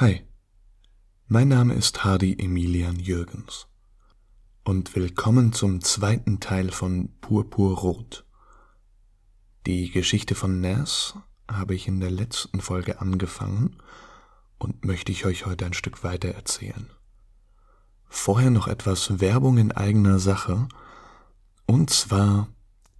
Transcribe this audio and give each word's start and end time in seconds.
Hi, 0.00 0.22
mein 1.26 1.48
Name 1.48 1.74
ist 1.74 2.04
Hardy 2.04 2.34
Emilian 2.38 2.98
Jürgens 2.98 3.66
und 4.64 4.96
willkommen 4.96 5.52
zum 5.52 5.82
zweiten 5.82 6.40
Teil 6.40 6.70
von 6.70 7.10
Purpurrot. 7.20 8.24
Die 9.66 9.90
Geschichte 9.90 10.34
von 10.34 10.58
Ners 10.58 11.16
habe 11.50 11.74
ich 11.74 11.86
in 11.86 12.00
der 12.00 12.10
letzten 12.10 12.62
Folge 12.62 13.02
angefangen 13.02 13.76
und 14.58 14.86
möchte 14.86 15.12
ich 15.12 15.26
euch 15.26 15.44
heute 15.44 15.66
ein 15.66 15.74
Stück 15.74 16.02
weiter 16.02 16.30
erzählen. 16.30 16.88
Vorher 18.08 18.48
noch 18.48 18.68
etwas 18.68 19.20
Werbung 19.20 19.58
in 19.58 19.70
eigener 19.70 20.18
Sache 20.18 20.66
und 21.66 21.90
zwar 21.90 22.48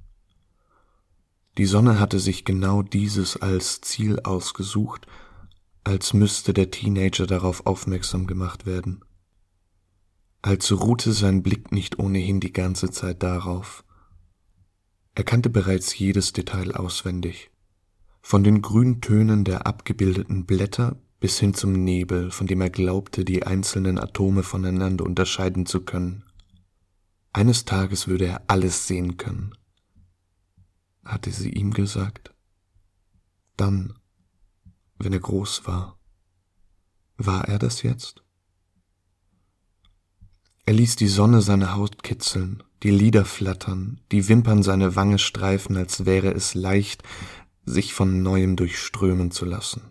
Die 1.58 1.66
Sonne 1.66 2.00
hatte 2.00 2.20
sich 2.20 2.46
genau 2.46 2.82
dieses 2.84 3.38
als 3.38 3.82
Ziel 3.82 4.20
ausgesucht, 4.22 5.08
als 5.84 6.14
müsste 6.14 6.54
der 6.54 6.72
Teenager 6.72 7.28
darauf 7.28 7.66
aufmerksam 7.66 8.28
gemacht 8.28 8.66
werden. 8.66 9.04
Als 10.42 10.72
ruhte 10.72 11.14
sein 11.14 11.44
Blick 11.44 11.72
nicht 11.72 12.00
ohnehin 12.00 12.40
die 12.40 12.54
ganze 12.54 12.90
Zeit 12.92 13.22
darauf. 13.24 13.84
Er 15.14 15.24
kannte 15.24 15.50
bereits 15.50 15.98
jedes 15.98 16.34
Detail 16.34 16.76
auswendig, 16.76 17.52
von 18.22 18.44
den 18.44 18.62
Grüntönen 18.62 19.44
der 19.44 19.68
abgebildeten 19.68 20.46
Blätter 20.46 20.98
bis 21.20 21.40
hin 21.40 21.54
zum 21.54 21.74
Nebel, 21.74 22.32
von 22.32 22.48
dem 22.48 22.62
er 22.62 22.72
glaubte, 22.72 23.24
die 23.24 23.44
einzelnen 23.44 24.00
Atome 24.00 24.42
voneinander 24.42 25.06
unterscheiden 25.06 25.66
zu 25.68 25.82
können. 25.82 26.24
Eines 27.32 27.64
Tages 27.64 28.08
würde 28.08 28.26
er 28.26 28.42
alles 28.48 28.88
sehen 28.88 29.18
können. 29.18 29.54
Hatte 31.06 31.32
sie 31.32 31.52
ihm 31.52 31.72
gesagt? 31.72 32.34
Dann, 33.56 33.94
wenn 35.04 35.14
er 35.14 35.20
groß 35.20 35.66
war. 35.66 36.00
War 37.18 37.48
er 37.48 37.60
das 37.60 37.82
jetzt? 37.84 38.24
Er 40.66 40.74
ließ 40.74 40.96
die 40.96 41.08
Sonne 41.08 41.42
seine 41.42 41.76
Haut 41.76 42.04
kitzeln, 42.04 42.64
die 42.84 42.92
Lider 42.92 43.26
flattern, 43.26 44.02
die 44.12 44.28
Wimpern 44.28 44.64
seine 44.64 44.96
Wange 44.96 45.20
streifen, 45.20 45.76
als 45.78 46.06
wäre 46.06 46.32
es 46.34 46.54
leicht, 46.54 47.04
sich 47.66 47.94
von 47.94 48.22
neuem 48.22 48.56
durchströmen 48.56 49.32
zu 49.32 49.46
lassen. 49.46 49.82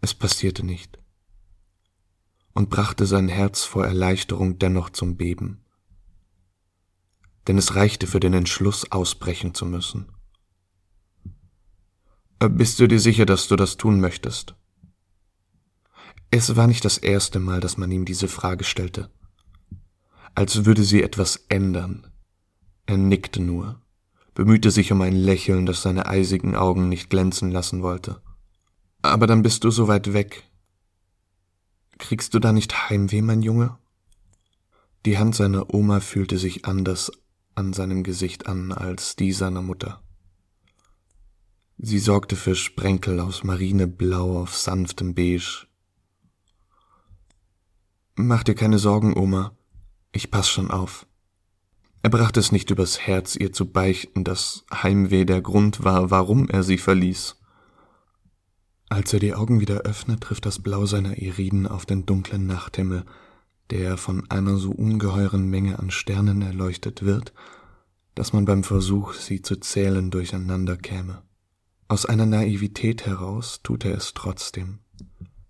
Es 0.00 0.14
passierte 0.14 0.64
nicht 0.64 0.98
und 2.52 2.70
brachte 2.70 3.06
sein 3.06 3.28
Herz 3.28 3.64
vor 3.64 3.84
Erleichterung 3.84 4.58
dennoch 4.58 4.90
zum 4.90 5.16
Beben. 5.16 5.64
Denn 7.46 7.58
es 7.58 7.74
reichte 7.74 8.06
für 8.06 8.20
den 8.20 8.32
Entschluss, 8.32 8.90
ausbrechen 8.90 9.54
zu 9.54 9.66
müssen. 9.66 10.13
Äh, 12.44 12.48
bist 12.48 12.78
du 12.80 12.86
dir 12.86 13.00
sicher, 13.00 13.26
dass 13.26 13.48
du 13.48 13.56
das 13.56 13.76
tun 13.76 14.00
möchtest? 14.00 14.54
Es 16.30 16.56
war 16.56 16.66
nicht 16.66 16.84
das 16.84 16.98
erste 16.98 17.38
Mal, 17.38 17.60
dass 17.60 17.76
man 17.76 17.90
ihm 17.90 18.04
diese 18.04 18.28
Frage 18.28 18.64
stellte. 18.64 19.10
Als 20.34 20.64
würde 20.64 20.82
sie 20.82 21.02
etwas 21.02 21.44
ändern. 21.48 22.08
Er 22.86 22.96
nickte 22.96 23.40
nur, 23.40 23.80
bemühte 24.34 24.70
sich 24.70 24.92
um 24.92 25.00
ein 25.00 25.14
Lächeln, 25.14 25.64
das 25.64 25.82
seine 25.82 26.06
eisigen 26.06 26.54
Augen 26.56 26.88
nicht 26.88 27.08
glänzen 27.08 27.50
lassen 27.50 27.82
wollte. 27.82 28.20
Aber 29.00 29.26
dann 29.26 29.42
bist 29.42 29.64
du 29.64 29.70
so 29.70 29.86
weit 29.88 30.12
weg. 30.12 30.50
Kriegst 31.98 32.34
du 32.34 32.40
da 32.40 32.52
nicht 32.52 32.90
Heimweh, 32.90 33.22
mein 33.22 33.42
Junge? 33.42 33.78
Die 35.06 35.18
Hand 35.18 35.34
seiner 35.34 35.72
Oma 35.72 36.00
fühlte 36.00 36.36
sich 36.36 36.64
anders 36.64 37.12
an 37.54 37.72
seinem 37.72 38.02
Gesicht 38.02 38.46
an 38.46 38.72
als 38.72 39.14
die 39.16 39.32
seiner 39.32 39.62
Mutter. 39.62 40.03
Sie 41.78 41.98
sorgte 41.98 42.36
für 42.36 42.54
Sprenkel 42.54 43.20
aus 43.20 43.44
Marineblau 43.44 44.40
auf 44.40 44.56
sanftem 44.56 45.14
Beige. 45.14 45.66
Mach 48.14 48.44
dir 48.44 48.54
keine 48.54 48.78
Sorgen, 48.78 49.16
Oma, 49.16 49.56
ich 50.12 50.30
pass 50.30 50.48
schon 50.48 50.70
auf. 50.70 51.06
Er 52.02 52.10
brachte 52.10 52.38
es 52.38 52.52
nicht 52.52 52.70
übers 52.70 53.00
Herz, 53.00 53.34
ihr 53.34 53.52
zu 53.52 53.72
beichten, 53.72 54.24
dass 54.24 54.64
Heimweh 54.72 55.24
der 55.24 55.40
Grund 55.40 55.82
war, 55.82 56.10
warum 56.10 56.48
er 56.48 56.62
sie 56.62 56.78
verließ. 56.78 57.36
Als 58.88 59.12
er 59.12 59.18
die 59.18 59.34
Augen 59.34 59.60
wieder 59.60 59.78
öffnet, 59.80 60.20
trifft 60.20 60.46
das 60.46 60.62
Blau 60.62 60.86
seiner 60.86 61.18
Iriden 61.18 61.66
auf 61.66 61.86
den 61.86 62.06
dunklen 62.06 62.46
Nachthimmel, 62.46 63.04
der 63.70 63.96
von 63.96 64.30
einer 64.30 64.58
so 64.58 64.70
ungeheuren 64.70 65.48
Menge 65.48 65.78
an 65.78 65.90
Sternen 65.90 66.42
erleuchtet 66.42 67.04
wird, 67.04 67.32
dass 68.14 68.32
man 68.32 68.44
beim 68.44 68.62
Versuch, 68.62 69.14
sie 69.14 69.42
zu 69.42 69.56
zählen, 69.56 70.10
durcheinander 70.10 70.76
käme. 70.76 71.22
Aus 71.86 72.06
einer 72.06 72.24
Naivität 72.24 73.04
heraus 73.04 73.60
tut 73.62 73.84
er 73.84 73.94
es 73.94 74.14
trotzdem, 74.14 74.78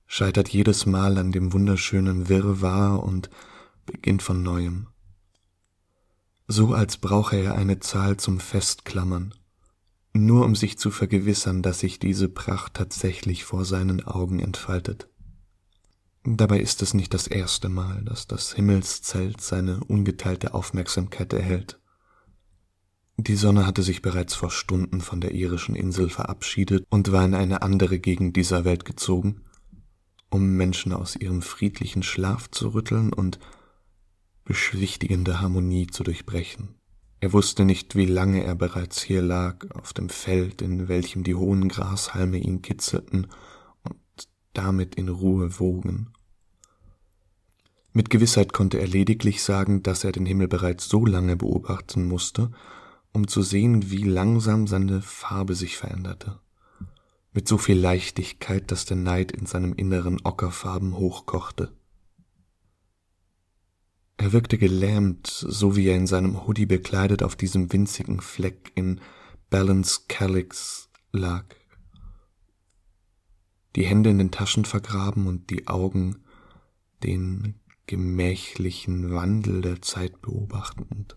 scheitert 0.06 0.48
jedes 0.48 0.84
Mal 0.84 1.16
an 1.16 1.30
dem 1.30 1.52
wunderschönen 1.52 2.28
Wirrwarr 2.28 3.02
und 3.02 3.30
beginnt 3.86 4.22
von 4.22 4.42
neuem. 4.42 4.88
So 6.48 6.74
als 6.74 6.96
brauche 6.96 7.36
er 7.36 7.54
eine 7.54 7.78
Zahl 7.78 8.16
zum 8.16 8.40
Festklammern, 8.40 9.34
nur 10.12 10.44
um 10.44 10.56
sich 10.56 10.76
zu 10.76 10.90
vergewissern, 10.90 11.62
dass 11.62 11.80
sich 11.80 12.00
diese 12.00 12.28
Pracht 12.28 12.74
tatsächlich 12.74 13.44
vor 13.44 13.64
seinen 13.64 14.04
Augen 14.04 14.40
entfaltet. 14.40 15.08
Dabei 16.24 16.58
ist 16.58 16.82
es 16.82 16.94
nicht 16.94 17.14
das 17.14 17.26
erste 17.28 17.68
Mal, 17.68 18.02
dass 18.02 18.26
das 18.26 18.54
Himmelszelt 18.54 19.40
seine 19.40 19.80
ungeteilte 19.84 20.54
Aufmerksamkeit 20.54 21.32
erhält. 21.32 21.78
Die 23.16 23.36
Sonne 23.36 23.66
hatte 23.66 23.82
sich 23.82 24.02
bereits 24.02 24.34
vor 24.34 24.50
Stunden 24.50 25.00
von 25.00 25.20
der 25.20 25.32
irischen 25.32 25.76
Insel 25.76 26.08
verabschiedet 26.10 26.84
und 26.90 27.12
war 27.12 27.24
in 27.24 27.34
eine 27.34 27.62
andere 27.62 28.00
Gegend 28.00 28.36
dieser 28.36 28.64
Welt 28.64 28.84
gezogen, 28.84 29.42
um 30.30 30.56
Menschen 30.56 30.92
aus 30.92 31.14
ihrem 31.14 31.40
friedlichen 31.40 32.02
Schlaf 32.02 32.50
zu 32.50 32.74
rütteln 32.74 33.12
und 33.12 33.38
beschwichtigende 34.44 35.40
Harmonie 35.40 35.86
zu 35.86 36.02
durchbrechen. 36.02 36.74
Er 37.20 37.32
wusste 37.32 37.64
nicht, 37.64 37.94
wie 37.94 38.04
lange 38.04 38.42
er 38.44 38.56
bereits 38.56 39.00
hier 39.00 39.22
lag, 39.22 39.70
auf 39.70 39.92
dem 39.92 40.08
Feld, 40.08 40.60
in 40.60 40.88
welchem 40.88 41.22
die 41.22 41.36
hohen 41.36 41.68
Grashalme 41.68 42.36
ihn 42.36 42.62
kitzelten 42.62 43.28
und 43.84 44.28
damit 44.52 44.96
in 44.96 45.08
Ruhe 45.08 45.58
wogen. 45.60 46.10
Mit 47.92 48.10
Gewissheit 48.10 48.52
konnte 48.52 48.78
er 48.80 48.88
lediglich 48.88 49.42
sagen, 49.42 49.84
dass 49.84 50.02
er 50.02 50.10
den 50.10 50.26
Himmel 50.26 50.48
bereits 50.48 50.88
so 50.88 51.06
lange 51.06 51.36
beobachten 51.36 52.06
musste, 52.06 52.50
um 53.14 53.28
zu 53.28 53.42
sehen, 53.42 53.90
wie 53.90 54.02
langsam 54.02 54.66
seine 54.66 55.00
Farbe 55.00 55.54
sich 55.54 55.76
veränderte. 55.76 56.40
Mit 57.32 57.48
so 57.48 57.56
viel 57.58 57.78
Leichtigkeit, 57.78 58.70
dass 58.70 58.84
der 58.84 58.96
Neid 58.96 59.32
in 59.32 59.46
seinem 59.46 59.72
Inneren 59.72 60.20
Ockerfarben 60.24 60.96
hochkochte. 60.96 61.72
Er 64.16 64.32
wirkte 64.32 64.58
gelähmt, 64.58 65.26
so 65.26 65.76
wie 65.76 65.86
er 65.86 65.96
in 65.96 66.06
seinem 66.06 66.46
Hoodie 66.46 66.66
bekleidet 66.66 67.22
auf 67.22 67.36
diesem 67.36 67.72
winzigen 67.72 68.20
Fleck 68.20 68.72
in 68.74 69.00
Balance 69.48 70.02
Calyx 70.08 70.90
lag. 71.12 71.44
Die 73.76 73.86
Hände 73.86 74.10
in 74.10 74.18
den 74.18 74.30
Taschen 74.30 74.64
vergraben 74.64 75.26
und 75.26 75.50
die 75.50 75.68
Augen 75.68 76.24
den 77.02 77.60
gemächlichen 77.86 79.12
Wandel 79.12 79.60
der 79.60 79.82
Zeit 79.82 80.20
beobachtend. 80.20 81.16